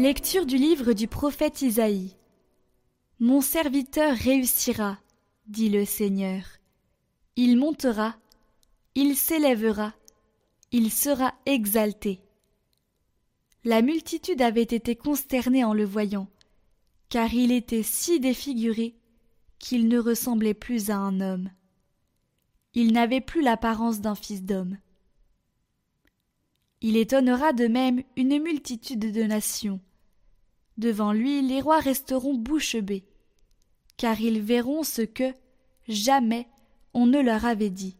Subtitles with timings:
[0.00, 2.14] Lecture du livre du prophète Isaïe.
[3.18, 4.96] Mon serviteur réussira,
[5.48, 6.44] dit le Seigneur.
[7.34, 8.14] Il montera,
[8.94, 9.92] il s'élèvera,
[10.70, 12.20] il sera exalté.
[13.64, 16.28] La multitude avait été consternée en le voyant,
[17.08, 18.94] car il était si défiguré
[19.58, 21.50] qu'il ne ressemblait plus à un homme.
[22.72, 24.78] Il n'avait plus l'apparence d'un fils d'homme.
[26.82, 29.80] Il étonnera de même une multitude de nations.
[30.78, 33.04] Devant lui, les rois resteront bouche bée,
[33.96, 35.34] car ils verront ce que,
[35.88, 36.46] jamais,
[36.94, 37.96] on ne leur avait dit.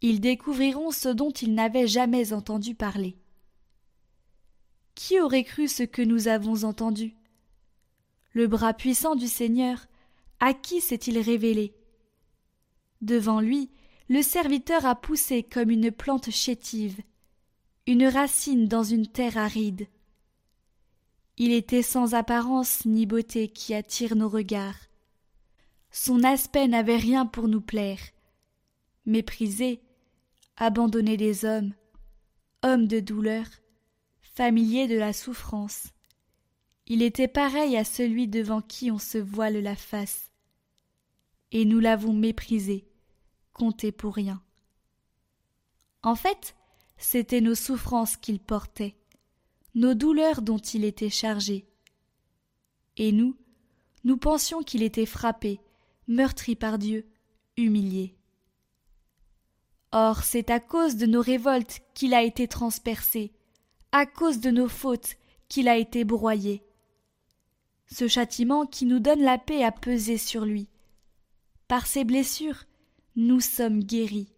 [0.00, 3.16] Ils découvriront ce dont ils n'avaient jamais entendu parler.
[4.94, 7.14] Qui aurait cru ce que nous avons entendu?
[8.32, 9.86] Le bras puissant du Seigneur,
[10.40, 11.74] à qui s'est-il révélé?
[13.02, 13.70] Devant lui,
[14.08, 17.00] le serviteur a poussé comme une plante chétive,
[17.86, 19.86] une racine dans une terre aride.
[21.38, 24.78] Il était sans apparence ni beauté qui attire nos regards.
[25.90, 28.00] Son aspect n'avait rien pour nous plaire.
[29.04, 29.82] Méprisé,
[30.56, 31.74] abandonné des hommes,
[32.62, 33.44] homme de douleur,
[34.22, 35.88] familier de la souffrance.
[36.86, 40.30] Il était pareil à celui devant qui on se voile la face.
[41.52, 42.86] Et nous l'avons méprisé,
[43.52, 44.42] compté pour rien.
[46.02, 46.56] En fait,
[46.96, 48.96] c'étaient nos souffrances qu'il portait,
[49.76, 51.66] nos douleurs dont il était chargé.
[52.96, 53.36] Et nous,
[54.04, 55.60] nous pensions qu'il était frappé,
[56.08, 57.06] meurtri par Dieu,
[57.58, 58.16] humilié.
[59.92, 63.32] Or c'est à cause de nos révoltes qu'il a été transpercé,
[63.92, 65.16] à cause de nos fautes
[65.48, 66.62] qu'il a été broyé.
[67.86, 70.68] Ce châtiment qui nous donne la paix a pesé sur lui.
[71.68, 72.64] Par ses blessures,
[73.14, 74.32] nous sommes guéris.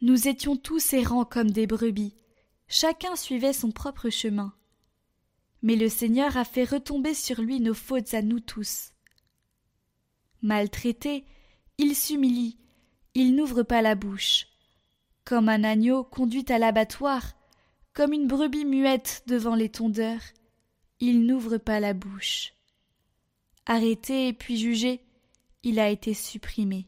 [0.00, 2.14] Nous étions tous errants comme des brebis,
[2.68, 4.54] chacun suivait son propre chemin.
[5.62, 8.92] Mais le Seigneur a fait retomber sur lui nos fautes à nous tous.
[10.40, 11.24] Maltraité,
[11.78, 12.58] il s'humilie,
[13.14, 14.46] il n'ouvre pas la bouche.
[15.24, 17.34] Comme un agneau conduit à l'abattoir,
[17.92, 20.22] comme une brebis muette devant les tondeurs,
[21.00, 22.54] il n'ouvre pas la bouche.
[23.66, 25.00] Arrêté puis jugé,
[25.64, 26.86] il a été supprimé.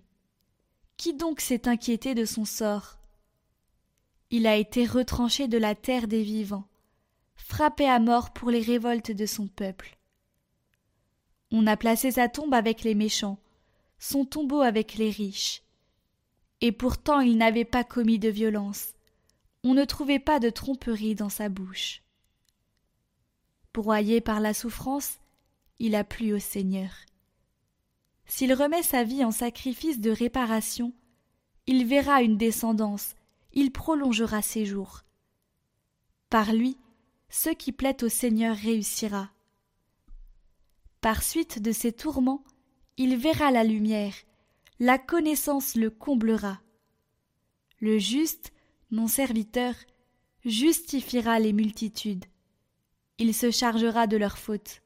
[0.96, 2.99] Qui donc s'est inquiété de son sort?
[4.30, 6.68] Il a été retranché de la terre des vivants,
[7.34, 9.98] frappé à mort pour les révoltes de son peuple.
[11.50, 13.38] On a placé sa tombe avec les méchants,
[13.98, 15.62] son tombeau avec les riches.
[16.60, 18.94] Et pourtant il n'avait pas commis de violence,
[19.64, 22.02] on ne trouvait pas de tromperie dans sa bouche.
[23.74, 25.18] Broyé par la souffrance,
[25.78, 26.90] il a plu au Seigneur.
[28.26, 30.92] S'il remet sa vie en sacrifice de réparation,
[31.66, 33.14] il verra une descendance
[33.52, 35.02] il prolongera ses jours.
[36.28, 36.78] Par lui,
[37.28, 39.30] ce qui plaît au Seigneur réussira.
[41.00, 42.44] Par suite de ses tourments,
[42.96, 44.14] il verra la lumière,
[44.78, 46.60] la connaissance le comblera.
[47.80, 48.52] Le juste,
[48.90, 49.74] mon serviteur,
[50.44, 52.26] justifiera les multitudes.
[53.18, 54.82] Il se chargera de leurs fautes.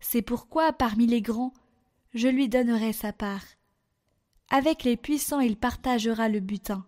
[0.00, 1.52] C'est pourquoi, parmi les grands,
[2.14, 3.44] je lui donnerai sa part.
[4.50, 6.86] Avec les puissants, il partagera le butin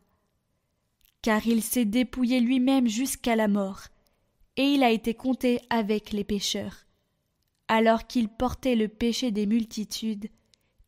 [1.23, 3.83] car il s'est dépouillé lui-même jusqu'à la mort,
[4.57, 6.87] et il a été compté avec les pécheurs,
[7.69, 10.29] alors qu'il portait le péché des multitudes,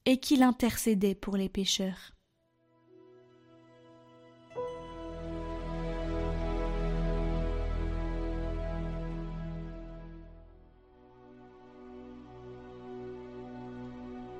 [0.04, 2.12] et qu'il intercédait pour les pécheurs.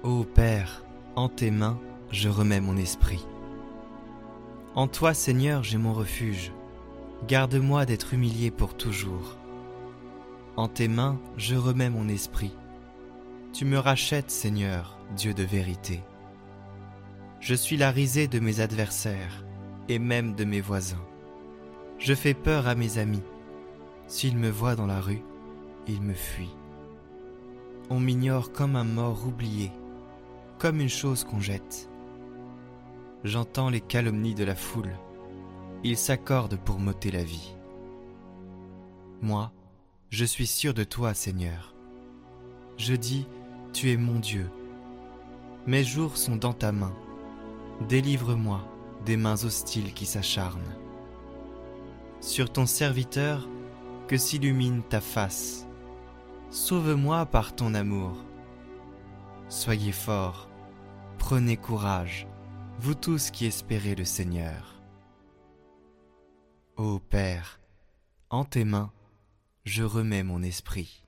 [0.03, 1.81] Ô Père, en tes mains
[2.11, 3.25] je remets mon esprit.
[4.75, 6.51] En toi, Seigneur, j'ai mon refuge.
[7.29, 9.37] Garde-moi d'être humilié pour toujours.
[10.57, 12.55] En tes mains, je remets mon esprit.
[13.53, 16.03] Tu me rachètes, Seigneur, Dieu de vérité.
[17.41, 19.45] Je suis la risée de mes adversaires
[19.91, 21.05] et même de mes voisins.
[21.99, 23.23] Je fais peur à mes amis.
[24.07, 25.23] S'ils me voient dans la rue,
[25.87, 26.57] ils me fuient.
[27.91, 29.71] On m'ignore comme un mort oublié,
[30.59, 31.91] comme une chose qu'on jette
[33.25, 34.93] j'entends les calomnies de la foule.
[35.85, 37.55] Ils s'accordent pour m'ôter la vie.
[39.21, 39.53] Moi,
[40.11, 41.75] je suis sûr de toi, Seigneur.
[42.77, 43.27] Je dis,
[43.73, 44.51] tu es mon Dieu.
[45.67, 46.95] Mes jours sont dans ta main.
[47.89, 48.67] Délivre-moi
[49.07, 50.77] des mains hostiles qui s'acharnent.
[52.21, 53.49] Sur ton serviteur,
[54.09, 55.67] que s'illumine ta face.
[56.51, 58.13] Sauve-moi par ton amour.
[59.49, 60.49] Soyez forts,
[61.19, 62.27] prenez courage
[62.79, 64.83] vous tous qui espérez le Seigneur.
[66.77, 67.61] Ô Père,
[68.31, 68.93] en tes mains,
[69.65, 71.05] je remets mon esprit.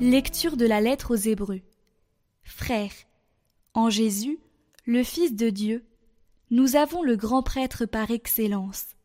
[0.00, 1.62] Lecture de la lettre aux Hébreux.
[2.42, 2.92] Frères,
[3.74, 4.40] en Jésus,
[4.86, 5.84] le Fils de Dieu,
[6.50, 8.96] nous avons le grand prêtre par excellence,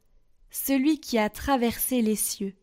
[0.49, 2.55] celui qui a traversé les cieux.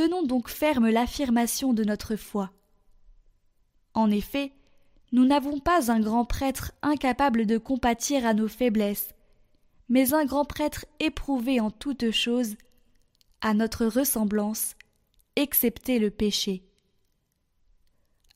[0.00, 2.50] Tenons donc ferme l'affirmation de notre foi.
[3.92, 4.50] En effet,
[5.12, 9.10] nous n'avons pas un grand prêtre incapable de compatir à nos faiblesses,
[9.90, 12.56] mais un grand prêtre éprouvé en toutes choses,
[13.42, 14.74] à notre ressemblance,
[15.36, 16.64] excepté le péché.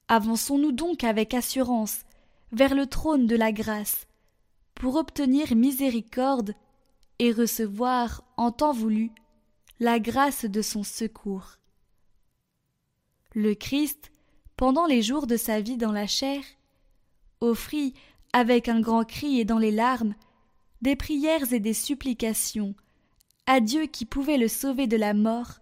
[0.08, 2.00] Avançons-nous donc avec assurance
[2.52, 4.06] vers le trône de la grâce,
[4.74, 6.54] pour obtenir miséricorde
[7.20, 9.12] et recevoir, en temps voulu,
[9.80, 11.58] la grâce de son secours.
[13.34, 14.12] Le Christ,
[14.56, 16.42] pendant les jours de sa vie dans la chair,
[17.40, 17.94] offrit,
[18.32, 20.14] avec un grand cri et dans les larmes,
[20.82, 22.74] des prières et des supplications
[23.46, 25.60] à Dieu qui pouvait le sauver de la mort,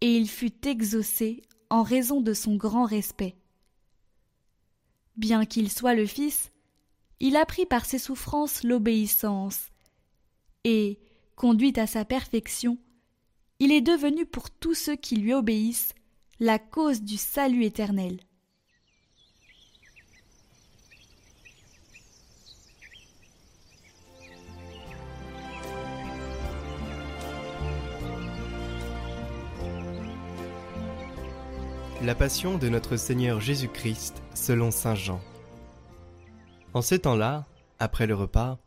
[0.00, 3.36] et il fut exaucé en raison de son grand respect.
[5.16, 6.50] Bien qu'il soit le Fils,
[7.20, 9.70] il apprit par ses souffrances l'obéissance,
[10.64, 10.98] et,
[11.36, 12.78] conduit à sa perfection,
[13.58, 15.94] il est devenu pour tous ceux qui lui obéissent
[16.40, 18.18] la cause du salut éternel.
[32.02, 35.20] La passion de notre Seigneur Jésus-Christ selon Saint Jean.
[36.74, 37.46] En ce temps-là,
[37.78, 38.58] après le repas,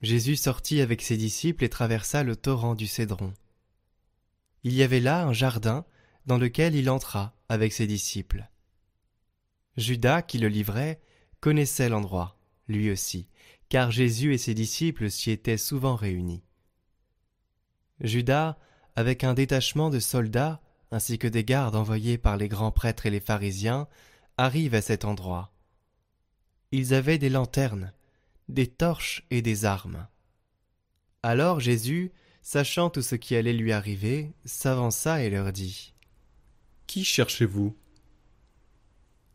[0.00, 3.34] Jésus sortit avec ses disciples et traversa le torrent du Cédron.
[4.64, 5.84] Il y avait là un jardin
[6.26, 8.48] dans lequel il entra avec ses disciples.
[9.76, 11.00] Judas, qui le livrait,
[11.40, 13.28] connaissait l'endroit, lui aussi,
[13.68, 16.42] car Jésus et ses disciples s'y étaient souvent réunis.
[18.00, 18.58] Judas,
[18.96, 23.10] avec un détachement de soldats, ainsi que des gardes envoyés par les grands prêtres et
[23.10, 23.88] les pharisiens,
[24.36, 25.52] arrive à cet endroit.
[26.72, 27.92] Ils avaient des lanternes,
[28.48, 30.06] des torches et des armes.
[31.22, 32.12] Alors Jésus,
[32.50, 35.92] sachant tout ce qui allait lui arriver, s'avança et leur dit
[36.86, 37.76] Qui cherchez-vous?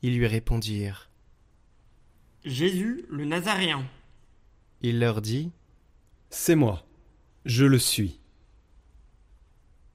[0.01, 1.11] Ils lui répondirent
[2.43, 3.87] Jésus le Nazaréen.
[4.81, 5.51] Il leur dit
[6.31, 6.87] C'est moi,
[7.45, 8.19] je le suis.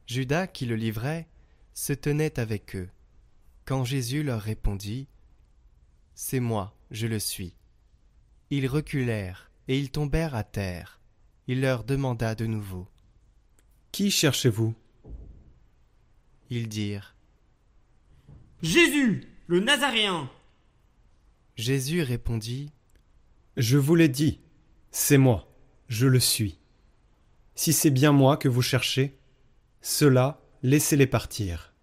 [0.07, 1.27] Judas, qui le livrait,
[1.75, 2.89] se tenait avec eux.
[3.65, 5.09] Quand Jésus leur répondit
[6.15, 7.57] C'est moi, je le suis.
[8.51, 11.01] Ils reculèrent et ils tombèrent à terre.
[11.49, 12.87] Il leur demanda de nouveau
[13.99, 14.77] Qui cherchez-vous?
[16.51, 17.17] Ils dirent
[18.63, 20.31] Jésus, le Nazaréen.
[21.57, 22.71] Jésus répondit
[23.57, 24.39] Je vous l'ai dit,
[24.93, 25.53] c'est moi,
[25.89, 26.61] je le suis.
[27.57, 29.19] Si c'est bien moi que vous cherchez,
[29.81, 31.75] cela laissez-les partir.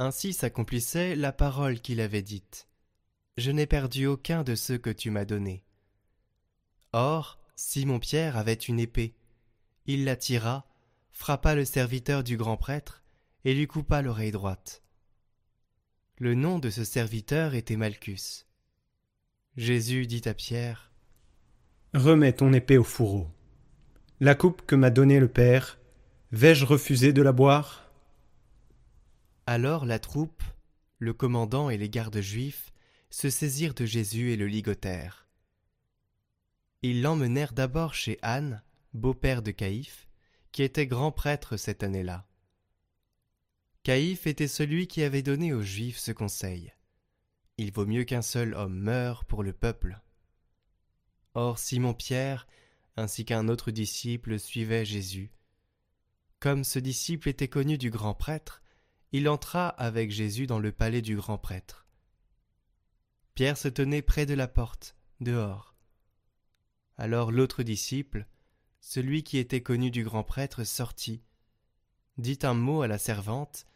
[0.00, 2.66] Ainsi s'accomplissait la parole qu'il avait dite.
[3.36, 5.62] Je n'ai perdu aucun de ceux que tu m'as donnés.
[6.92, 9.14] Or, Simon-Pierre avait une épée.
[9.86, 10.66] Il la tira,
[11.20, 13.02] frappa le serviteur du grand prêtre,
[13.44, 14.82] et lui coupa l'oreille droite.
[16.16, 18.46] Le nom de ce serviteur était Malchus.
[19.54, 20.90] Jésus dit à Pierre
[21.92, 23.28] Remets ton épée au fourreau.
[24.18, 25.78] La coupe que m'a donnée le Père,
[26.32, 27.92] vais-je refuser de la boire?
[29.46, 30.42] Alors la troupe,
[30.98, 32.72] le commandant et les gardes juifs
[33.10, 35.28] se saisirent de Jésus et le ligotèrent.
[36.80, 38.62] Ils l'emmenèrent d'abord chez Anne,
[38.94, 40.09] beau-père de Caïphe,
[40.52, 42.26] qui était grand prêtre cette année-là.
[43.82, 46.72] Caïphe était celui qui avait donné aux Juifs ce conseil.
[47.56, 50.00] Il vaut mieux qu'un seul homme meure pour le peuple.
[51.34, 52.46] Or Simon-Pierre,
[52.96, 55.32] ainsi qu'un autre disciple, suivait Jésus.
[56.40, 58.62] Comme ce disciple était connu du grand prêtre,
[59.12, 61.86] il entra avec Jésus dans le palais du grand prêtre.
[63.34, 65.74] Pierre se tenait près de la porte, dehors.
[66.96, 68.26] Alors l'autre disciple,
[68.80, 71.22] celui qui était connu du grand prêtre, sortit,
[72.18, 73.66] dit un mot à la servante,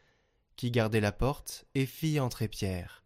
[0.56, 3.04] qui gardait la porte, et fit entrer Pierre.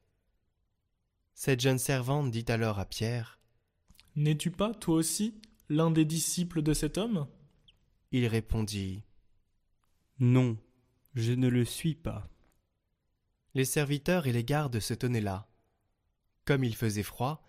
[1.35, 3.39] Cette jeune servante dit alors à Pierre
[4.17, 7.29] N'es-tu pas, toi aussi, l'un des disciples de cet homme?
[8.11, 9.05] Il répondit
[10.19, 10.57] Non,
[11.15, 12.29] je ne le suis pas.
[13.55, 15.49] Les serviteurs et les gardes se tenaient là.
[16.45, 17.45] Comme il faisait froid,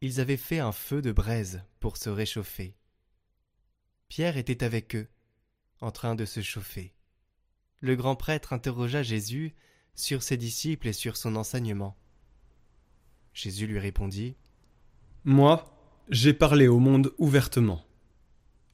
[0.00, 2.76] ils avaient fait un feu de braise pour se réchauffer.
[4.08, 5.08] Pierre était avec eux,
[5.80, 6.92] en train de se chauffer.
[7.80, 9.54] Le grand prêtre interrogea Jésus
[9.94, 11.96] sur ses disciples et sur son enseignement.
[13.32, 14.36] Jésus lui répondit
[15.24, 15.64] Moi,
[16.08, 17.84] j'ai parlé au monde ouvertement.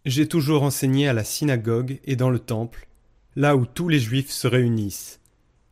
[0.05, 2.89] J'ai toujours enseigné à la synagogue et dans le temple,
[3.37, 5.21] là où tous les juifs se réunissent,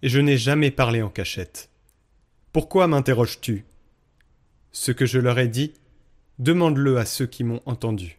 [0.02, 1.70] et je n'ai jamais parlé en cachette.
[2.52, 3.64] Pourquoi m'interroges-tu?
[4.72, 5.74] Ce que je leur ai dit,
[6.38, 8.17] demande-le à ceux qui m'ont entendu.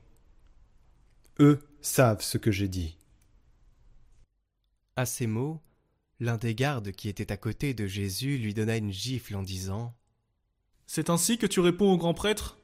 [1.39, 2.98] Eux savent ce que j'ai dit.
[4.96, 5.62] À ces mots,
[6.19, 9.96] l'un des gardes qui était à côté de Jésus lui donna une gifle en disant
[10.86, 12.60] C'est ainsi que tu réponds au grand prêtre?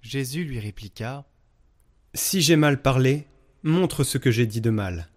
[0.00, 1.26] Jésus lui répliqua
[2.14, 3.26] Si j'ai mal parlé,
[3.64, 5.08] montre ce que j'ai dit de mal.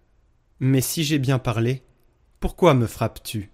[0.58, 1.84] Mais si j'ai bien parlé,
[2.40, 3.52] pourquoi me frappes-tu?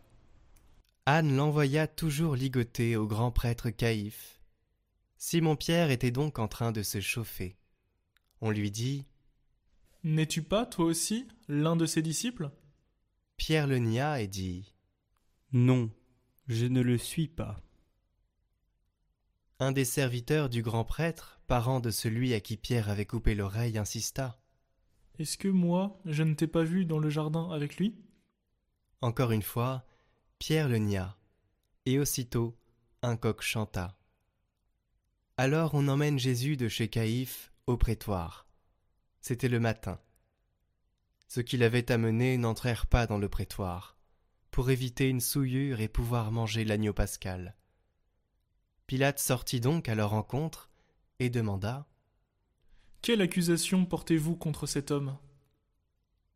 [1.05, 4.41] Anne l'envoya toujours ligoter au grand prêtre Caïphe.
[5.19, 7.57] Simon-Pierre était donc en train de se chauffer.
[8.41, 9.07] On lui dit
[10.05, 12.51] N'es-tu pas, toi aussi, l'un de ses disciples?
[13.37, 14.75] Pierre le nia et dit
[15.53, 15.91] Non,
[16.47, 17.61] je ne le suis pas.
[19.59, 23.79] Un des serviteurs du grand prêtre, parent de celui à qui Pierre avait coupé l'oreille,
[23.79, 24.39] insista.
[25.19, 27.97] Est-ce que moi, je ne t'ai pas vu dans le jardin avec lui?
[29.01, 29.87] Encore une fois,
[30.39, 31.17] Pierre le nia,
[31.87, 32.55] et aussitôt
[33.03, 33.99] un coq chanta.
[35.39, 38.47] Alors on emmène Jésus de chez Caïphe au prétoire.
[39.21, 40.01] C'était le matin.
[41.29, 43.97] Ceux qui l'avaient amené n'entrèrent pas dans le prétoire,
[44.53, 47.57] pour éviter une souillure et pouvoir manger l'agneau pascal.
[48.87, 50.71] Pilate sortit donc à leur rencontre
[51.19, 51.89] et demanda
[53.03, 55.19] Quelle accusation portez-vous contre cet homme?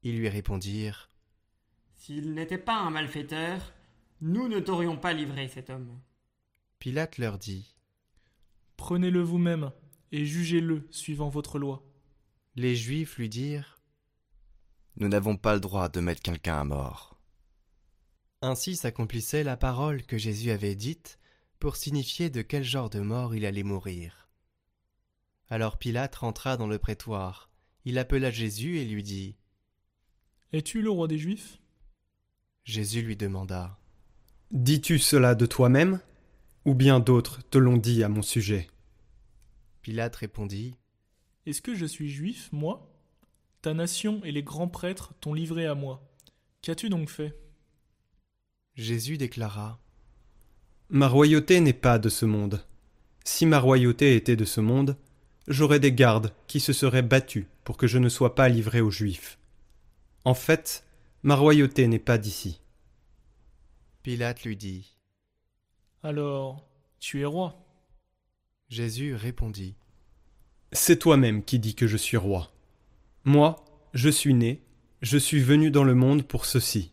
[0.02, 1.08] Ils lui répondirent
[1.94, 3.72] S'il n'était pas un malfaiteur,
[4.20, 6.00] nous ne t'aurions pas livré cet homme.
[6.80, 7.76] Pilate leur dit
[8.76, 9.70] Prenez-le vous-même
[10.12, 11.84] et jugez-le suivant votre loi.
[12.56, 13.78] Les Juifs lui dirent
[14.96, 17.20] Nous n'avons pas le droit de mettre quelqu'un à mort.
[18.42, 21.18] Ainsi s'accomplissait la parole que Jésus avait dite
[21.58, 24.28] pour signifier de quel genre de mort il allait mourir.
[25.50, 27.50] Alors Pilate rentra dans le prétoire.
[27.84, 29.36] Il appela Jésus et lui dit
[30.52, 31.60] Es-tu le roi des Juifs?
[32.64, 33.78] Jésus lui demanda
[34.52, 36.00] Dis-tu cela de toi-même
[36.64, 38.69] Ou bien d'autres te l'ont dit à mon sujet?
[39.82, 40.76] Pilate répondit
[41.46, 42.90] Est-ce que je suis juif, moi?
[43.62, 46.02] Ta nation et les grands prêtres t'ont livré à moi.
[46.62, 47.38] Qu'as-tu donc fait?
[48.74, 49.78] Jésus déclara
[50.88, 52.64] Ma royauté n'est pas de ce monde.
[53.24, 54.96] Si ma royauté était de ce monde,
[55.46, 58.90] j'aurais des gardes qui se seraient battus pour que je ne sois pas livré aux
[58.90, 59.38] Juifs.
[60.24, 60.84] En fait,
[61.22, 62.60] ma royauté n'est pas d'ici.
[64.02, 64.96] Pilate lui dit
[66.02, 66.66] Alors,
[66.98, 67.69] tu es roi?
[68.70, 69.74] Jésus répondit
[70.72, 72.52] C'est toi-même qui dis que je suis roi.
[73.24, 74.62] Moi, je suis né,
[75.02, 76.92] je suis venu dans le monde pour ceci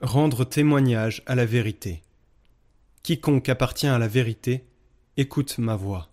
[0.00, 2.02] rendre témoignage à la vérité.
[3.02, 4.64] Quiconque appartient à la vérité,
[5.16, 6.10] écoute ma voix.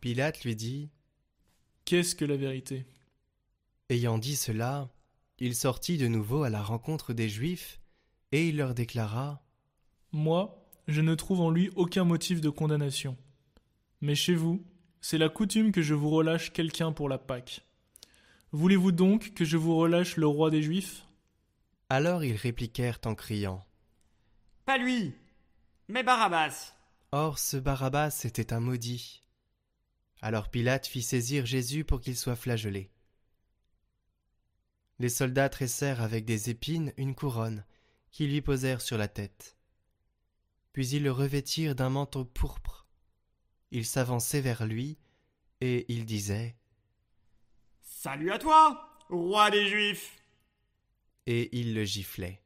[0.00, 0.90] Pilate lui dit
[1.84, 2.86] Qu'est-ce que la vérité?
[3.88, 4.90] Ayant dit cela,
[5.38, 7.80] il sortit de nouveau à la rencontre des Juifs,
[8.32, 9.42] et il leur déclara
[10.12, 13.16] Moi, je ne trouve en lui aucun motif de condamnation.
[14.00, 14.64] Mais chez vous,
[15.00, 17.64] c'est la coutume que je vous relâche quelqu'un pour la Pâque.
[18.52, 21.04] Voulez-vous donc que je vous relâche le roi des Juifs?
[21.88, 23.64] Alors ils répliquèrent en criant
[24.64, 25.14] Pas lui,
[25.88, 26.74] mais Barabbas.
[27.12, 29.22] Or ce Barabbas était un maudit.
[30.20, 32.90] Alors Pilate fit saisir Jésus pour qu'il soit flagellé.
[34.98, 37.64] Les soldats tressèrent avec des épines une couronne,
[38.10, 39.56] qui lui posèrent sur la tête.
[40.72, 42.87] Puis ils le revêtirent d'un manteau pourpre.
[43.70, 44.98] Ils s'avançaient vers lui,
[45.60, 46.56] et ils disaient
[47.82, 50.22] Salut à toi, roi des Juifs.
[51.26, 52.40] Et ils le giflaient.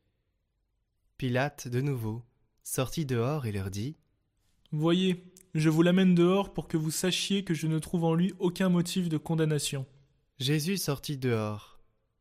[1.19, 2.25] Pilate, de nouveau,
[2.65, 3.97] sortit dehors et leur dit
[4.73, 5.23] Voyez,
[5.55, 8.69] je vous l'amène dehors pour que vous sachiez que je ne trouve en lui aucun
[8.69, 9.87] motif de condamnation.
[10.39, 11.79] Jésus sortit dehors,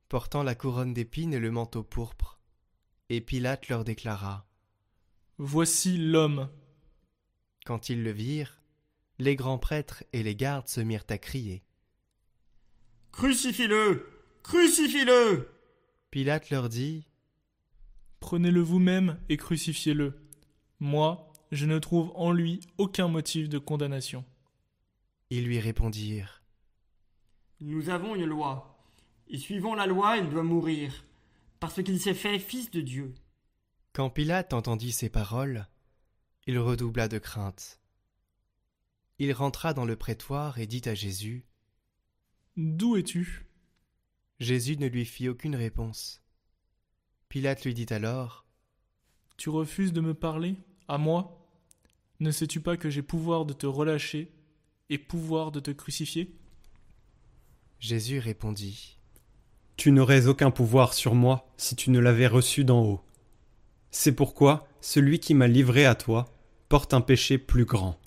[0.10, 2.40] portant la couronne d'épines et le manteau pourpre.
[3.10, 4.46] Et Pilate leur déclara
[5.38, 6.50] Voici l'homme.
[7.66, 8.61] Quand ils le virent,
[9.22, 11.62] les grands prêtres et les gardes se mirent à crier.
[13.12, 14.10] Crucifie-le
[14.42, 15.48] Crucifie-le
[16.10, 17.06] Pilate leur dit
[18.20, 20.20] Prenez-le vous-même et crucifiez-le.
[20.80, 24.26] Moi, je ne trouve en lui aucun motif de condamnation.
[25.30, 26.42] Ils lui répondirent
[27.60, 28.84] Nous avons une loi,
[29.28, 31.06] et suivant la loi, il doit mourir,
[31.60, 33.14] parce qu'il s'est fait fils de Dieu.
[33.94, 35.68] Quand Pilate entendit ces paroles,
[36.48, 37.81] il redoubla de crainte.
[39.24, 41.46] Il rentra dans le prétoire et dit à Jésus
[42.58, 43.46] D'où es-tu?
[44.40, 46.24] Jésus ne lui fit aucune réponse.
[47.30, 48.48] Pilate lui dit alors
[49.38, 50.56] Tu refuses de me parler?
[50.88, 51.48] À moi?
[52.20, 54.32] Ne sais-tu pas que j'ai pouvoir de te relâcher
[54.90, 56.36] et pouvoir de te crucifier?
[57.78, 58.98] Jésus répondit.
[59.78, 63.06] Tu n'aurais aucun pouvoir sur moi si tu ne l'avais reçu d'en haut.
[63.92, 66.34] C'est pourquoi celui qui m'a livré à toi
[66.70, 68.01] porte un péché plus grand.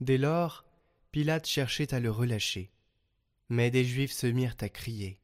[0.00, 0.64] Dès lors,
[1.10, 2.70] Pilate cherchait à le relâcher.
[3.48, 5.20] Mais des Juifs se mirent à crier.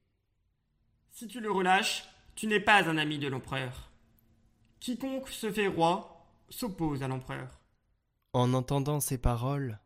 [1.10, 3.90] Si tu le relâches, tu n'es pas un ami de l'empereur.
[4.78, 7.60] Quiconque se fait roi s'oppose à l'empereur.
[8.32, 9.80] En entendant ces paroles,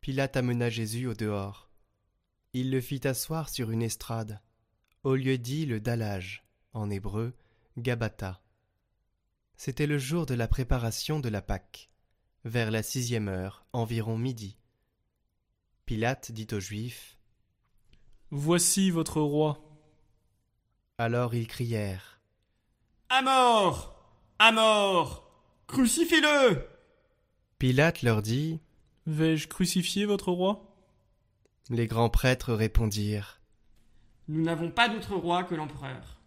[0.00, 1.68] Pilate amena Jésus au dehors.
[2.52, 4.40] Il le fit asseoir sur une estrade,
[5.02, 7.34] au lieu dit le dallage, en hébreu,
[7.76, 8.40] Gabata.
[9.56, 11.90] C'était le jour de la préparation de la Pâque,
[12.48, 14.56] vers la sixième heure, environ midi.
[15.84, 17.18] Pilate dit aux Juifs
[18.30, 19.60] Voici votre roi.
[20.96, 22.20] Alors ils crièrent
[23.10, 23.94] À mort
[24.38, 25.30] À mort
[25.66, 26.66] Crucifiez-le
[27.58, 28.60] Pilate leur dit
[29.06, 30.74] Vais-je crucifier votre roi?
[31.70, 33.40] Les grands prêtres répondirent
[34.26, 36.20] Nous n'avons pas d'autre roi que l'empereur.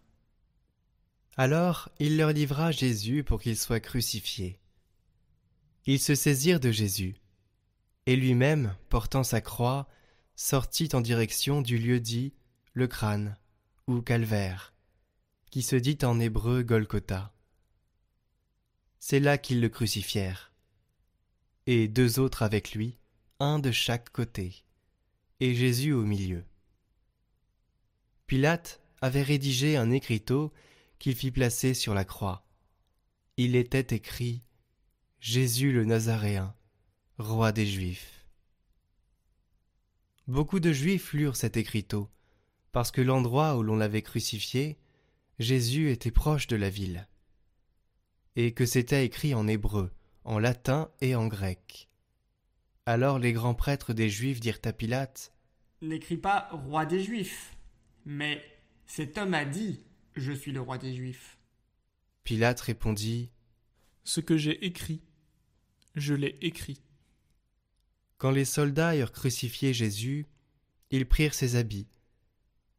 [1.36, 4.61] Alors il leur livra Jésus pour qu'il soit crucifié.
[5.86, 7.16] Ils se saisirent de Jésus,
[8.06, 9.88] et lui-même, portant sa croix,
[10.36, 12.32] sortit en direction du lieu dit
[12.72, 13.36] le crâne
[13.86, 14.74] ou calvaire,
[15.50, 17.34] qui se dit en hébreu Golgotha.
[18.98, 20.52] C'est là qu'ils le crucifièrent,
[21.66, 22.98] et deux autres avec lui,
[23.40, 24.64] un de chaque côté,
[25.40, 26.44] et Jésus au milieu.
[28.26, 30.52] Pilate avait rédigé un écriteau
[31.00, 32.46] qu'il fit placer sur la croix.
[33.36, 34.42] Il était écrit
[35.24, 36.52] Jésus le Nazaréen,
[37.16, 38.26] roi des Juifs.
[40.26, 42.10] Beaucoup de Juifs lurent cet écriteau,
[42.72, 44.78] parce que l'endroit où l'on l'avait crucifié,
[45.38, 47.06] Jésus était proche de la ville,
[48.34, 49.92] et que c'était écrit en hébreu,
[50.24, 51.88] en latin et en grec.
[52.84, 55.32] Alors les grands prêtres des Juifs dirent à Pilate
[55.82, 57.56] N'écris pas roi des Juifs,
[58.04, 58.44] mais
[58.86, 59.84] cet homme a dit
[60.16, 61.38] Je suis le roi des Juifs.
[62.24, 63.30] Pilate répondit
[64.02, 65.00] Ce que j'ai écrit,
[65.94, 66.82] je l'ai écrit.
[68.18, 70.26] Quand les soldats eurent crucifié Jésus,
[70.90, 71.88] ils prirent ses habits.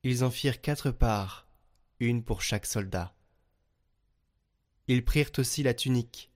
[0.03, 1.47] Ils en firent quatre parts,
[1.99, 3.15] une pour chaque soldat.
[4.87, 6.31] Ils prirent aussi la tunique.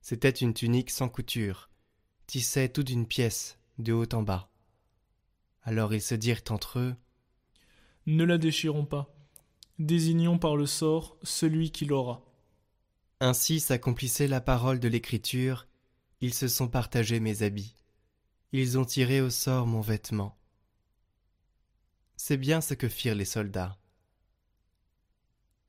[0.00, 1.68] C'était une tunique sans couture,
[2.26, 4.50] tissée toute d'une pièce, de haut en bas.
[5.62, 6.94] Alors ils se dirent entre eux
[8.06, 9.12] Ne la déchirons pas.
[9.78, 12.24] Désignons par le sort celui qui l'aura.
[13.20, 15.66] Ainsi s'accomplissait la parole de l'Écriture,
[16.20, 17.74] ils se sont partagés mes habits.
[18.52, 20.38] Ils ont tiré au sort mon vêtement.
[22.16, 23.78] C'est bien ce que firent les soldats.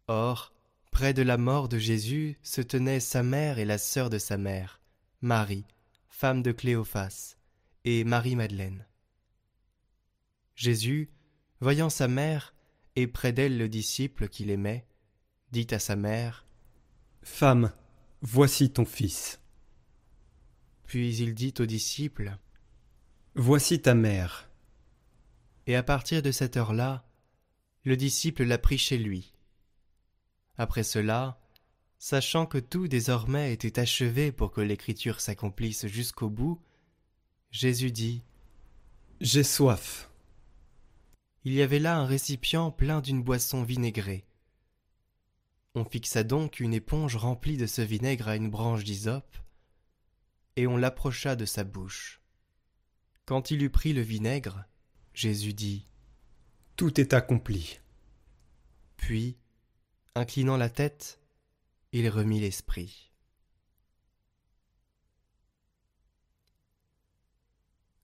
[0.07, 0.53] Or,
[0.91, 4.37] près de la mort de Jésus se tenaient sa mère et la sœur de sa
[4.37, 4.81] mère,
[5.21, 5.65] Marie,
[6.07, 7.35] femme de Cléophas,
[7.83, 8.85] et Marie-Madeleine.
[10.55, 11.11] Jésus,
[11.59, 12.55] voyant sa mère
[12.95, 14.87] et près d'elle le disciple qu'il aimait,
[15.51, 16.45] dit à sa mère
[17.21, 17.71] Femme,
[18.21, 19.39] voici ton fils.
[20.87, 22.37] Puis il dit au disciple
[23.35, 24.49] Voici ta mère.
[25.67, 27.05] Et à partir de cette heure-là,
[27.83, 29.33] le disciple l'a pris chez lui.
[30.57, 31.41] Après cela,
[31.99, 36.61] sachant que tout désormais était achevé pour que l'écriture s'accomplisse jusqu'au bout,
[37.51, 38.23] Jésus dit
[39.19, 40.09] J'ai soif.
[41.43, 44.25] Il y avait là un récipient plein d'une boisson vinaigrée.
[45.75, 49.37] On fixa donc une éponge remplie de ce vinaigre à une branche d'hysope,
[50.57, 52.19] et on l'approcha de sa bouche.
[53.25, 54.65] Quand il eut pris le vinaigre,
[55.13, 55.87] Jésus dit
[56.75, 57.79] Tout est accompli.
[58.97, 59.37] Puis,
[60.15, 61.21] inclinant la tête,
[61.91, 63.13] il remit l'esprit.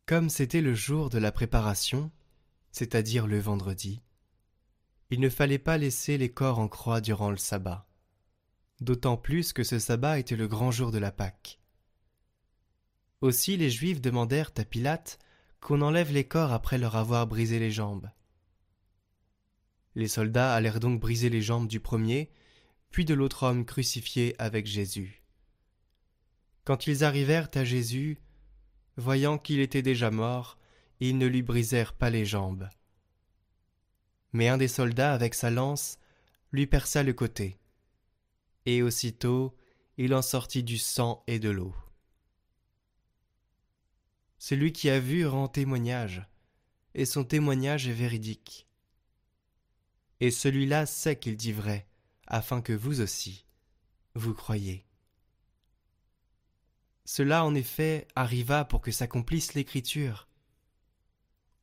[0.06, 2.12] Comme c'était le jour de la préparation,
[2.72, 4.04] c'est-à-dire le vendredi,
[5.10, 7.88] il ne fallait pas laisser les corps en croix durant le sabbat,
[8.80, 11.63] d'autant plus que ce sabbat était le grand jour de la Pâque.
[13.24, 15.18] Aussi les Juifs demandèrent à Pilate
[15.62, 18.12] qu'on enlève les corps après leur avoir brisé les jambes.
[19.96, 22.30] Les soldats allèrent donc briser les jambes du premier,
[22.92, 25.24] puis de l'autre homme crucifié avec Jésus.
[26.66, 28.20] Quand ils arrivèrent à Jésus,
[28.98, 30.58] voyant qu'il était déjà mort,
[31.00, 32.68] ils ne lui brisèrent pas les jambes.
[34.34, 35.98] Mais un des soldats, avec sa lance,
[36.52, 37.58] lui perça le côté.
[38.66, 39.56] Et aussitôt
[39.98, 41.74] il en sortit du sang et de l'eau.
[44.46, 46.22] Celui qui a vu rend témoignage,
[46.96, 48.68] et son témoignage est véridique.
[50.20, 51.88] Et celui-là sait qu'il dit vrai,
[52.28, 53.46] afin que vous aussi,
[54.16, 54.86] vous croyez.
[57.06, 60.28] Cela en effet arriva pour que s'accomplisse l'Écriture.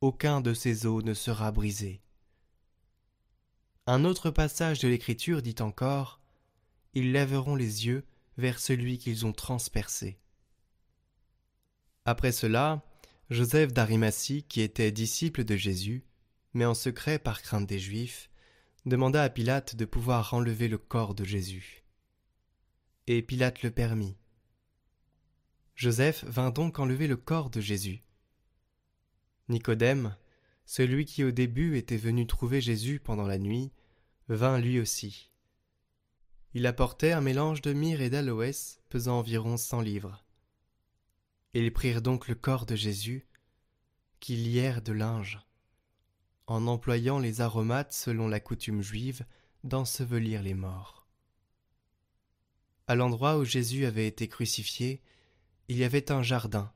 [0.01, 2.01] Aucun de ces os ne sera brisé.
[3.85, 6.19] Un autre passage de l'Écriture dit encore
[6.95, 10.17] Ils lèveront les yeux vers celui qu'ils ont transpercé.
[12.05, 12.83] Après cela,
[13.29, 16.03] Joseph d'Arimathie, qui était disciple de Jésus,
[16.53, 18.29] mais en secret par crainte des Juifs,
[18.85, 21.83] demanda à Pilate de pouvoir enlever le corps de Jésus.
[23.07, 24.17] Et Pilate le permit.
[25.75, 28.03] Joseph vint donc enlever le corps de Jésus.
[29.49, 30.15] Nicodème,
[30.65, 33.71] celui qui au début était venu trouver Jésus pendant la nuit,
[34.27, 35.31] vint lui aussi.
[36.53, 40.20] Il apportait un mélange de myrrhe et d'aloès pesant environ cent livres.
[41.53, 43.27] Ils prirent donc le corps de Jésus,
[44.19, 45.39] qu'ils lièrent de linge,
[46.47, 49.25] en employant les aromates selon la coutume juive
[49.63, 51.07] d'ensevelir les morts.
[52.87, 55.01] À l'endroit où Jésus avait été crucifié,
[55.67, 56.71] il y avait un jardin,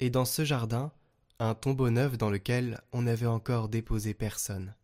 [0.00, 0.92] et dans ce jardin,
[1.40, 4.74] un tombeau neuf dans lequel on n'avait encore déposé personne.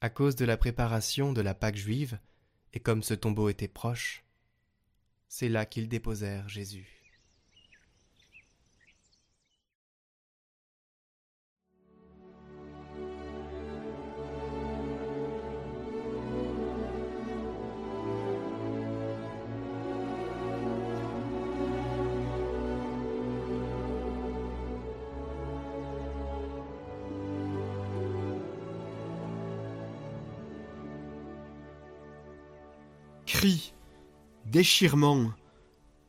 [0.00, 2.18] À cause de la préparation de la Pâque juive,
[2.72, 4.23] et comme ce tombeau était proche,
[5.28, 6.94] c'est là qu'ils déposèrent Jésus.
[34.54, 35.32] Déchirements,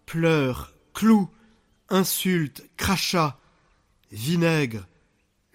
[0.06, 1.32] pleurs, clous,
[1.90, 3.40] insultes, crachats,
[4.12, 4.88] vinaigre,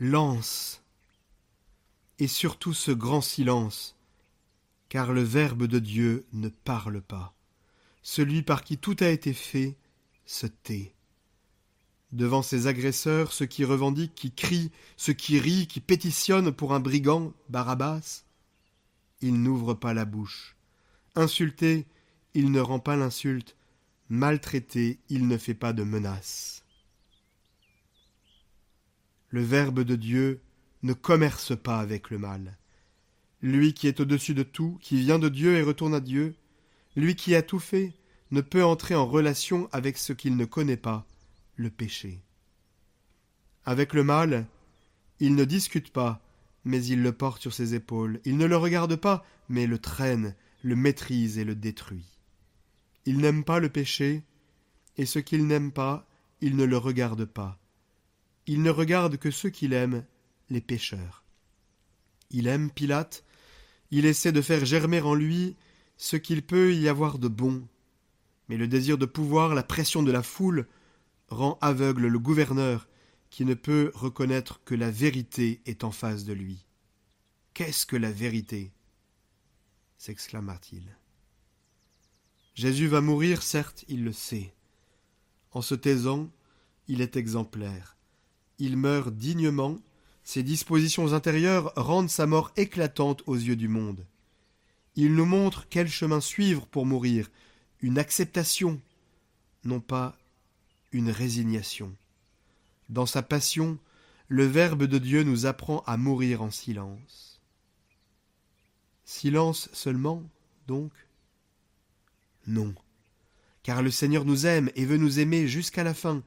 [0.00, 0.83] lance,
[2.18, 3.96] et surtout ce grand silence,
[4.88, 7.33] car le Verbe de Dieu ne parle pas.
[8.03, 9.76] Celui par qui tout a été fait
[10.26, 10.92] se tait.
[12.11, 16.81] Devant ses agresseurs, ceux qui revendiquent, qui crient, ceux qui rient, qui pétitionnent pour un
[16.81, 18.24] brigand, Barabbas,
[19.20, 20.57] il n'ouvre pas la bouche.
[21.14, 21.87] Insulté,
[22.35, 23.57] il ne rend pas l'insulte.
[24.09, 26.64] Maltraité, il ne fait pas de menaces.
[29.29, 30.40] Le Verbe de Dieu
[30.83, 32.59] ne commerce pas avec le mal.
[33.43, 36.35] Lui qui est au-dessus de tout, qui vient de Dieu et retourne à Dieu,
[36.97, 37.95] lui qui a tout fait,
[38.31, 41.07] ne peut entrer en relation avec ce qu'il ne connaît pas,
[41.57, 42.23] le péché.
[43.64, 44.47] Avec le mal,
[45.21, 46.23] il ne discute pas,
[46.64, 48.21] mais il le porte sur ses épaules.
[48.25, 52.19] Il ne le regarde pas, mais le traîne, le maîtrise et le détruit.
[53.11, 54.23] Il n'aime pas le péché,
[54.96, 56.07] et ce qu'il n'aime pas,
[56.40, 57.59] il ne le regarde pas.
[58.46, 60.05] Il ne regarde que ceux qu'il aime,
[60.49, 61.25] les pécheurs.
[62.31, 63.25] Il aime Pilate,
[63.90, 65.57] il essaie de faire germer en lui
[65.96, 67.66] ce qu'il peut y avoir de bon.
[68.49, 70.68] Mais le désir de pouvoir, la pression de la foule,
[71.31, 72.87] rend aveugle le gouverneur
[73.29, 76.64] qui ne peut reconnaître que la vérité est en face de lui.
[77.55, 78.70] Qu'est-ce que la vérité?
[79.99, 81.00] s'exclama-t-il.
[82.61, 84.53] Jésus va mourir, certes, il le sait.
[85.53, 86.29] En se taisant,
[86.88, 87.96] il est exemplaire.
[88.59, 89.79] Il meurt dignement,
[90.25, 94.05] ses dispositions intérieures rendent sa mort éclatante aux yeux du monde.
[94.94, 97.31] Il nous montre quel chemin suivre pour mourir,
[97.81, 98.79] une acceptation,
[99.64, 100.18] non pas
[100.92, 101.96] une résignation.
[102.90, 103.79] Dans sa passion,
[104.29, 107.40] le Verbe de Dieu nous apprend à mourir en silence.
[109.07, 110.23] Silence seulement,
[110.66, 110.92] donc
[112.46, 112.74] Non,
[113.62, 116.22] car le Seigneur nous aime et veut nous aimer jusqu'à la fin.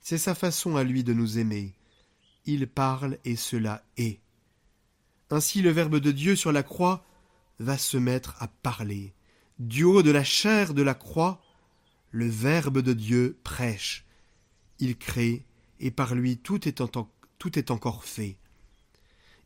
[0.00, 1.74] C'est sa façon à lui de nous aimer.
[2.46, 4.20] Il parle et cela est.
[5.30, 7.06] Ainsi le Verbe de Dieu sur la croix
[7.58, 9.14] va se mettre à parler.
[9.58, 11.42] Du haut de la chair de la croix,
[12.10, 14.04] le Verbe de Dieu prêche.
[14.78, 15.46] Il crée,
[15.80, 16.82] et par lui tout est,
[17.38, 18.36] tout est encore fait.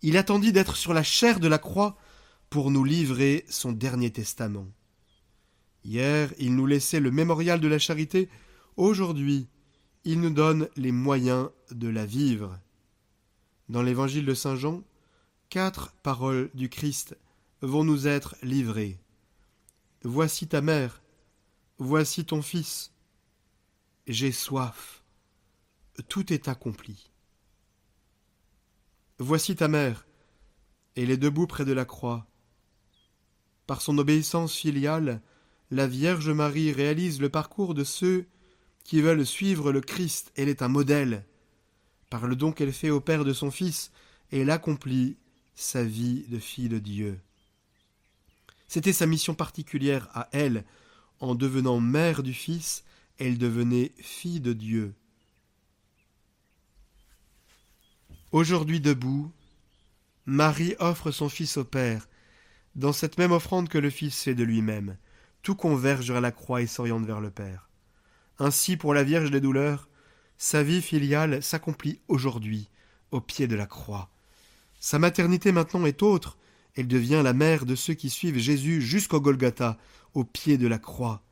[0.03, 1.97] Il attendit d'être sur la chair de la croix
[2.51, 4.67] pour nous livrer son dernier testament.
[5.85, 8.29] Hier, il nous laissait le mémorial de la charité,
[8.77, 9.49] aujourd'hui,
[10.05, 12.59] il nous donne les moyens de la vivre.
[13.69, 14.83] Dans l'évangile de Saint Jean,
[15.51, 17.17] quatre paroles du Christ
[17.61, 18.99] vont nous être livrées.
[20.03, 21.03] Voici ta mère,
[21.79, 22.93] voici ton fils,
[24.07, 25.03] j'ai soif,
[26.09, 27.11] tout est accompli.
[29.19, 30.07] Voici ta mère,
[30.95, 32.27] elle est debout près de la croix,
[33.67, 35.21] par son obéissance filiale,
[35.71, 38.27] la Vierge Marie réalise le parcours de ceux
[38.85, 40.33] qui veulent suivre le Christ.
[40.37, 41.25] Elle est un modèle.
[42.11, 43.91] Par le don qu'elle fait au Père de son Fils,
[44.33, 45.17] elle accomplit
[45.55, 47.21] sa vie de fille de Dieu.
[48.67, 50.65] C'était sa mission particulière à elle,
[51.21, 52.85] en devenant mère du Fils,
[53.19, 54.95] elle devenait fille de Dieu.
[58.31, 59.33] Aujourd'hui debout,
[60.27, 62.09] Marie offre son Fils au Père,
[62.75, 64.97] dans cette même offrande que le Fils fait de lui-même.
[65.49, 67.71] Tout converge vers la croix et s'oriente vers le Père.
[68.39, 69.89] Ainsi, pour la Vierge des douleurs,
[70.37, 72.69] sa vie filiale s'accomplit aujourd'hui,
[73.13, 74.11] au pied de la croix.
[74.79, 76.37] Sa maternité maintenant est autre,
[76.75, 79.79] elle devient la mère de ceux qui suivent Jésus jusqu'au Golgotha,
[80.13, 81.23] au pied de la croix.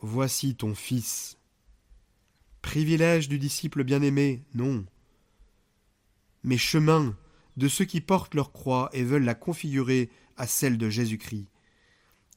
[0.00, 1.38] Voici ton Fils.
[2.60, 4.84] Privilège du disciple bien-aimé, non.
[6.44, 7.16] Mais chemin
[7.56, 11.46] de ceux qui portent leur croix et veulent la configurer à celle de Jésus-Christ.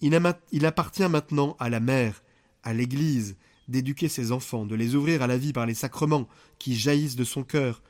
[0.01, 2.23] Il, appartient maintenant à la mère,
[2.63, 3.37] à l'Église,
[3.67, 6.27] d'éduquer ses enfants, de les ouvrir à la vie par les sacrements
[6.59, 7.81] qui jaillissent de son cœur,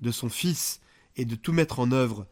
[0.00, 0.80] de son Fils,
[1.16, 2.26] et de tout mettre en œuvre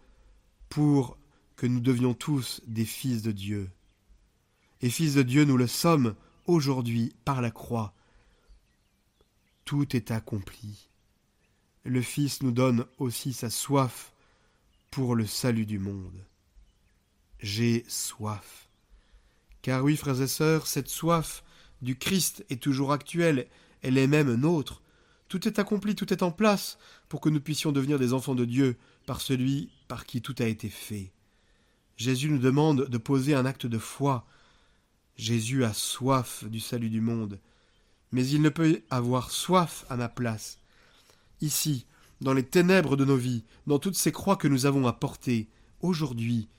[0.69, 1.19] pour
[1.57, 3.71] que nous devions tous des fils de Dieu.
[4.81, 6.15] Et fils de Dieu, nous le sommes
[6.47, 7.95] aujourd'hui par la croix.
[9.65, 10.91] Tout est accompli.
[11.85, 14.13] Le Fils nous donne aussi sa soif
[14.91, 16.25] pour le salut du monde.
[17.41, 18.69] J'ai soif.
[19.65, 21.43] Car oui, frères et sœurs, cette soif
[21.81, 23.47] du Christ est toujours actuelle,
[23.81, 24.83] elle est même nôtre.
[25.29, 26.77] Tout est accompli, tout est en place
[27.09, 30.45] pour que nous puissions devenir des enfants de Dieu par celui par qui tout a
[30.45, 31.13] été fait.
[31.97, 34.27] Jésus nous demande de poser un acte de foi.
[35.17, 37.41] Jésus a soif du salut du monde,
[38.13, 40.59] mais il ne peut avoir soif à ma place.
[41.41, 41.87] Ici,
[42.21, 45.49] dans les ténèbres de nos vies, dans toutes ces croix que nous avons à porter,
[45.81, 46.51] aujourd'hui,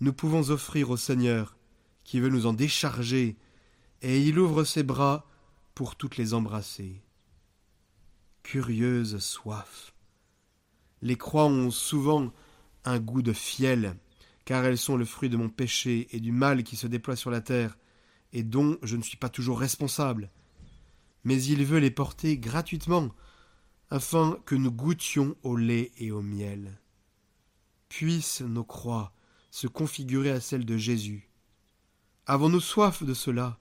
[0.00, 1.58] nous pouvons offrir au Seigneur,
[2.04, 3.36] qui veut nous en décharger,
[4.02, 5.26] et il ouvre ses bras
[5.74, 7.02] pour toutes les embrasser.
[8.42, 9.94] Curieuse soif.
[11.02, 12.32] Les croix ont souvent
[12.84, 13.96] un goût de fiel,
[14.44, 17.30] car elles sont le fruit de mon péché et du mal qui se déploie sur
[17.30, 17.76] la terre,
[18.32, 20.30] et dont je ne suis pas toujours responsable.
[21.24, 23.10] Mais il veut les porter gratuitement,
[23.90, 26.78] afin que nous goûtions au lait et au miel.
[27.88, 29.14] Puissent nos croix
[29.50, 31.30] se configurer à celles de Jésus.
[32.26, 33.58] Avons-nous soif de cela?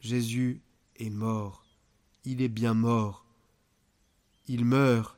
[0.00, 0.60] Jésus
[0.96, 1.64] est mort,
[2.24, 3.24] il est bien mort.
[4.48, 5.16] Il meurt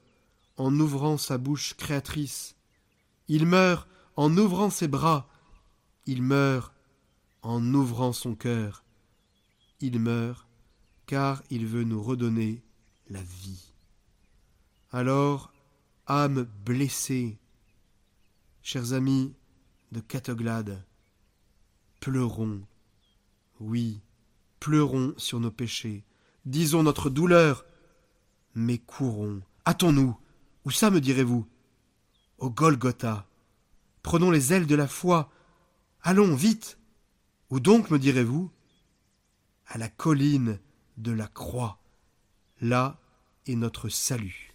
[0.59, 2.57] en ouvrant sa bouche créatrice.
[3.27, 5.31] Il meurt en ouvrant ses bras.
[6.05, 6.75] Il meurt
[7.41, 8.85] en ouvrant son cœur.
[9.81, 10.47] Il meurt
[11.07, 12.63] car il veut nous redonner
[13.09, 13.73] la vie.
[14.91, 15.55] Alors,
[16.07, 17.39] âme blessée,
[18.63, 19.35] chers amis
[19.93, 20.85] de Catoglade,
[22.01, 22.63] pleurons,
[23.61, 24.01] oui,
[24.61, 26.05] pleurons sur nos péchés,
[26.45, 27.65] disons notre douleur,
[28.55, 30.19] mais courons, hâtons-nous,
[30.65, 31.47] où ça me direz-vous?
[32.39, 33.27] Au Golgotha.
[34.03, 35.31] Prenons les ailes de la foi.
[36.03, 36.79] Allons, vite.
[37.51, 38.51] Où donc, me direz-vous?
[39.67, 40.61] À la colline
[40.97, 41.79] de la croix.
[42.61, 43.01] Là
[43.47, 44.48] est notre salut.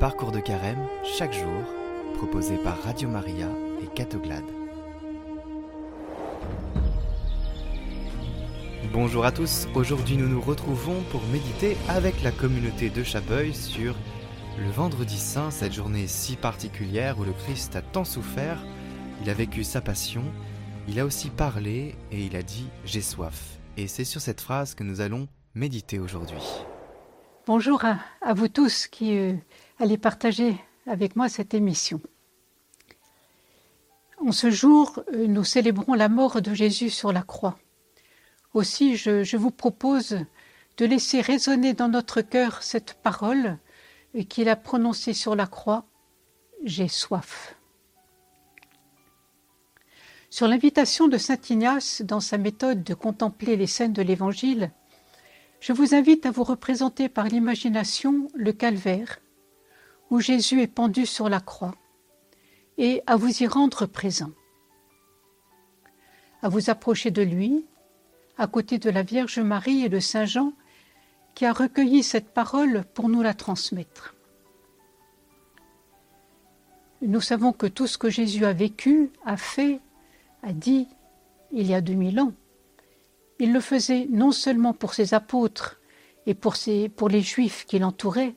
[0.00, 1.62] Parcours de carême chaque jour,
[2.14, 3.48] proposé par Radio Maria
[3.82, 4.42] et Catoglade.
[8.94, 13.94] Bonjour à tous, aujourd'hui nous nous retrouvons pour méditer avec la communauté de Chapeuil sur
[14.58, 18.64] le vendredi saint, cette journée si particulière où le Christ a tant souffert,
[19.22, 20.24] il a vécu sa passion,
[20.88, 23.58] il a aussi parlé et il a dit j'ai soif.
[23.76, 26.40] Et c'est sur cette phrase que nous allons méditer aujourd'hui.
[27.52, 29.34] Bonjour à, vous tous qui euh,
[29.80, 30.54] allez partager
[30.86, 32.00] avec moi cette émission.
[34.24, 37.58] En ce jour, euh, nous célébrons la mort de Jésus sur la croix.
[38.54, 40.20] Aussi, je, je vous propose
[40.76, 43.58] de laisser résonner dans notre cœur cette parole
[44.14, 45.86] euh, qu'il a prononcée sur la croix
[46.62, 47.56] J'ai soif.
[50.30, 54.70] Sur l'invitation de saint Ignace dans sa méthode de contempler les scènes de l'Évangile,
[55.60, 59.20] je vous invite à vous représenter par l'imagination le calvaire,
[60.10, 61.74] où Jésus est pendu sur la croix,
[62.78, 64.32] et à vous y rendre présent.
[66.42, 67.66] À vous approcher de lui,
[68.38, 70.54] à côté de la Vierge Marie et de Saint Jean,
[71.34, 74.14] qui a recueilli cette parole pour nous la transmettre.
[77.02, 79.80] Nous savons que tout ce que Jésus a vécu, a fait,
[80.42, 80.88] a dit
[81.52, 82.32] il y a 2000 ans.
[83.40, 85.80] Il le faisait non seulement pour ses apôtres
[86.26, 88.34] et pour, les Juifs qui l'entouraient,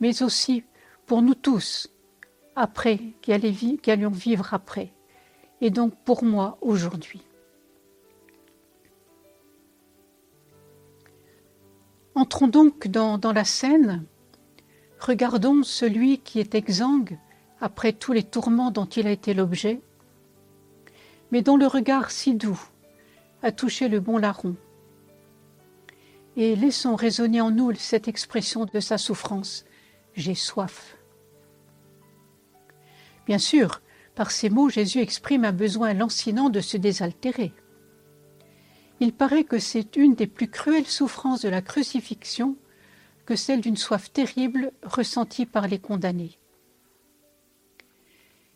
[0.00, 0.64] mais aussi
[1.06, 1.88] pour nous tous,
[2.56, 4.92] après, qui, qui allions vivre après,
[5.60, 7.22] et donc pour moi aujourd'hui.
[12.16, 14.04] Entrons donc dans, dans, la scène,
[14.98, 17.18] regardons celui qui est exsangue
[17.60, 19.80] après tous les tourments dont il a été l'objet,
[21.30, 22.60] mais dont le regard si doux
[23.44, 24.56] a touché le bon larron.
[26.36, 29.66] Et laissons résonner en nous cette expression de sa souffrance
[30.14, 30.96] J'ai soif.
[33.26, 33.82] Bien sûr,
[34.14, 37.52] par ces mots, Jésus exprime un besoin lancinant de se désaltérer.
[39.00, 42.56] Il paraît que c'est une des plus cruelles souffrances de la crucifixion
[43.26, 46.38] que celle d'une soif terrible ressentie par les condamnés.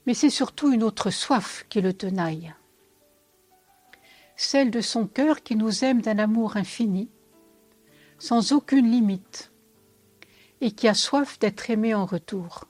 [0.07, 2.55] Mais c'est surtout une autre soif qui le tenaille
[4.41, 7.11] celle de son cœur qui nous aime d'un amour infini,
[8.21, 9.51] sans aucune limite,
[10.61, 12.65] et qui a soif d'être aimé en retour.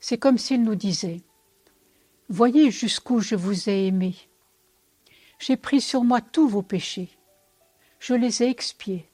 [0.00, 1.22] C'est comme s'il nous disait
[2.28, 4.16] Voyez jusqu'où je vous ai aimé.
[5.38, 7.10] J'ai pris sur moi tous vos péchés.
[8.00, 9.08] Je les ai expiés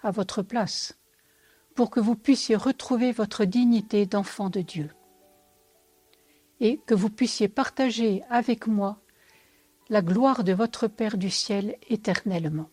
[0.00, 0.96] à votre place
[1.74, 4.90] pour que vous puissiez retrouver votre dignité d'enfant de Dieu
[6.60, 9.00] et que vous puissiez partager avec moi
[9.90, 12.68] la gloire de votre Père du ciel éternellement.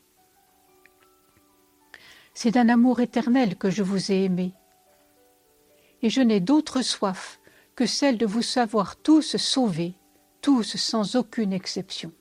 [2.33, 4.53] C'est d'un amour éternel que je vous ai aimé,
[6.01, 7.39] et je n'ai d'autre soif
[7.75, 9.95] que celle de vous savoir tous sauvés,
[10.41, 12.11] tous sans aucune exception.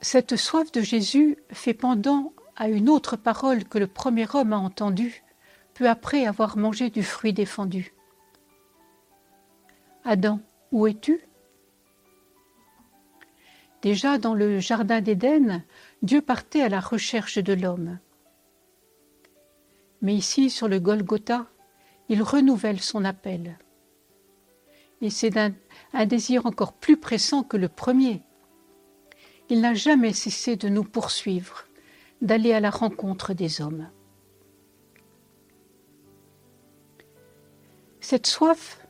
[0.00, 4.58] Cette soif de Jésus fait pendant à une autre parole que le premier homme a
[4.58, 5.22] entendue,
[5.74, 7.94] peu après avoir mangé du fruit défendu.
[10.04, 10.40] Adam,
[10.72, 11.20] où es-tu?
[13.82, 15.64] Déjà dans le Jardin d'Éden,
[16.02, 17.98] Dieu partait à la recherche de l'homme.
[20.00, 21.46] Mais ici, sur le Golgotha,
[22.08, 23.58] il renouvelle son appel.
[25.00, 25.52] Et c'est un,
[25.92, 28.22] un désir encore plus pressant que le premier.
[29.48, 31.66] Il n'a jamais cessé de nous poursuivre,
[32.20, 33.88] d'aller à la rencontre des hommes.
[38.00, 38.81] Cette soif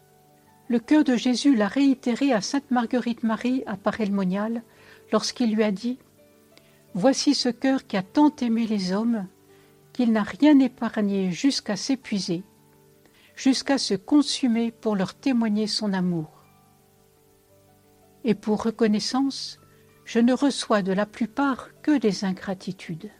[0.72, 4.62] le cœur de Jésus l'a réitéré à sainte Marguerite Marie à Paray-le-Monial
[5.12, 5.98] lorsqu'il lui a dit
[6.94, 9.28] Voici ce cœur qui a tant aimé les hommes
[9.92, 12.42] qu'il n'a rien épargné jusqu'à s'épuiser,
[13.36, 16.42] jusqu'à se consumer pour leur témoigner son amour.
[18.24, 19.60] Et pour reconnaissance,
[20.06, 23.10] je ne reçois de la plupart que des ingratitudes.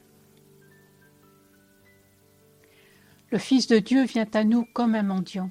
[3.30, 5.50] Le Fils de Dieu vient à nous comme un mendiant.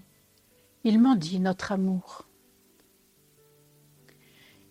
[0.83, 2.27] Il m'en dit notre amour.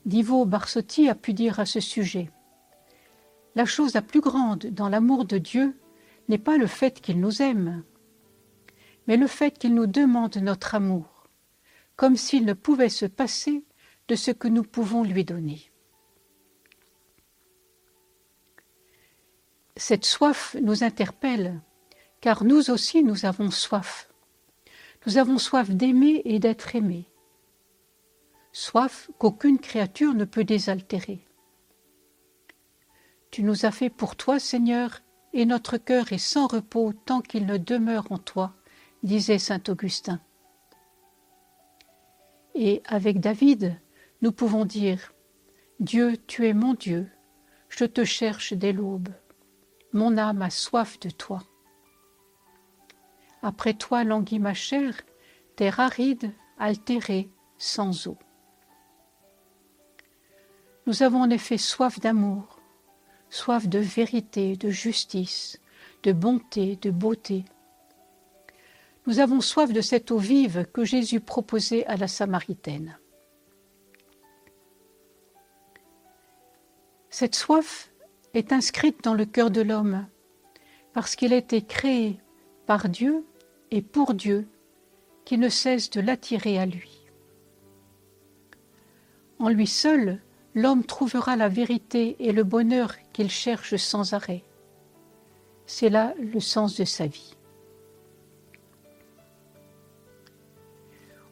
[0.06, 2.30] Divo Barsotti a pu dire à ce sujet
[3.54, 5.78] La chose la plus grande dans l'amour de Dieu
[6.28, 7.84] n'est pas le fait qu'il nous aime,
[9.06, 11.28] mais le fait qu'il nous demande notre amour,
[11.96, 13.64] comme s'il ne pouvait se passer
[14.08, 15.70] de ce que nous pouvons lui donner.
[19.76, 21.60] Cette soif nous interpelle,
[22.20, 24.09] car nous aussi nous avons soif.
[25.06, 27.08] Nous avons soif d'aimer et d'être aimés.
[28.52, 31.26] Soif qu'aucune créature ne peut désaltérer.
[33.30, 35.00] Tu nous as fait pour toi, Seigneur,
[35.32, 38.54] et notre cœur est sans repos tant qu'il ne demeure en toi,
[39.02, 40.20] disait saint Augustin.
[42.54, 43.80] Et avec David,
[44.22, 45.14] nous pouvons dire
[45.78, 47.08] Dieu, tu es mon Dieu,
[47.68, 49.08] je te cherche dès l'aube.
[49.92, 51.42] Mon âme a soif de toi.
[53.42, 54.94] Après toi languit ma chair,
[55.56, 58.18] terre aride, altérée, sans eau.
[60.86, 62.60] Nous avons en effet soif d'amour,
[63.30, 65.60] soif de vérité, de justice,
[66.02, 67.44] de bonté, de beauté.
[69.06, 72.98] Nous avons soif de cette eau vive que Jésus proposait à la Samaritaine.
[77.08, 77.90] Cette soif
[78.34, 80.06] est inscrite dans le cœur de l'homme
[80.92, 82.20] parce qu'il a été créé
[82.70, 83.26] par Dieu
[83.72, 84.46] et pour Dieu
[85.24, 87.00] qui ne cesse de l'attirer à lui.
[89.40, 90.20] En lui seul,
[90.54, 94.44] l'homme trouvera la vérité et le bonheur qu'il cherche sans arrêt.
[95.66, 97.34] C'est là le sens de sa vie.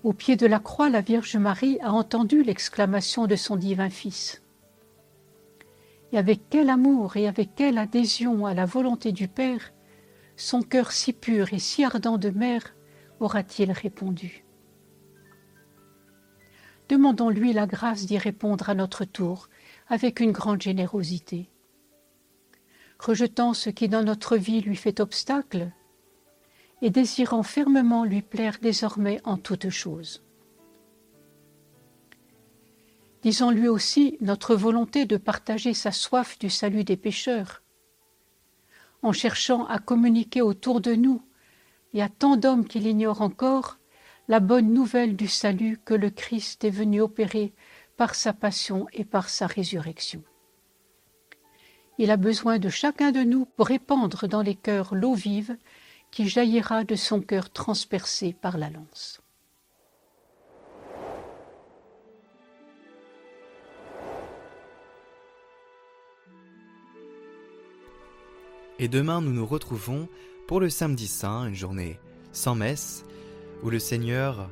[0.03, 4.43] Au pied de la croix, la Vierge Marie a entendu l'exclamation de son divin Fils.
[6.11, 9.73] Et avec quel amour et avec quelle adhésion à la volonté du Père,
[10.39, 12.75] son cœur si pur et si ardent de mère
[13.21, 14.47] aura-t-il répondu
[16.89, 19.49] demandons-lui la grâce d'y répondre à notre tour
[19.89, 21.51] avec une grande générosité.
[22.99, 25.71] Rejetant ce qui dans notre vie lui fait obstacle,
[26.81, 30.25] et désirant fermement lui plaire désormais en toutes choses.
[33.23, 37.63] Disons-lui aussi notre volonté de partager sa soif du salut des pécheurs,
[39.03, 41.23] en cherchant à communiquer autour de nous
[41.95, 43.79] et à tant d'hommes qui l'ignorent encore
[44.29, 47.55] la bonne nouvelle du salut que le Christ est venu opérer
[47.97, 50.23] par sa passion et par sa résurrection.
[51.97, 55.57] Il a besoin de chacun de nous pour répandre dans les cœurs l'eau vive
[56.11, 59.21] qui jaillira de son cœur transpercé par la lance.
[68.79, 70.09] Et demain, nous nous retrouvons
[70.47, 71.99] pour le samedi saint, une journée
[72.33, 73.05] sans messe,
[73.63, 74.49] où le Seigneur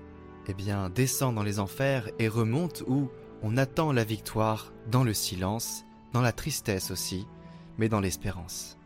[0.49, 3.09] eh bien, descend dans les enfers et remonte, où
[3.43, 7.27] on attend la victoire dans le silence, dans la tristesse aussi,
[7.79, 8.77] mais dans l'espérance.